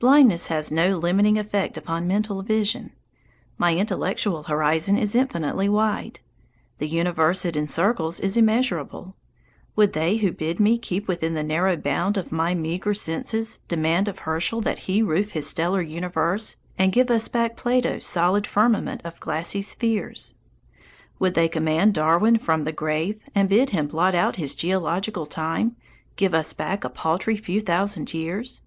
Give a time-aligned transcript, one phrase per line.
[0.00, 2.90] Blindness has no limiting effect upon mental vision.
[3.56, 6.18] My intellectual horizon is infinitely wide.
[6.78, 9.14] The universe it encircles is immeasurable.
[9.76, 14.08] Would they who bid me keep within the narrow bound of my meagre senses demand
[14.08, 19.02] of Herschel that he roof his stellar universe and give us back Plato's solid firmament
[19.04, 20.34] of glassy spheres?
[21.20, 25.76] Would they command Darwin from the grave and bid him blot out his geological time,
[26.16, 28.62] give us back a paltry few thousand years?